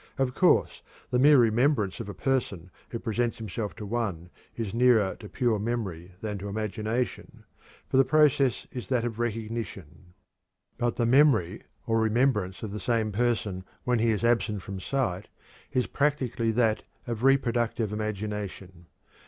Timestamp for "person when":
13.11-13.99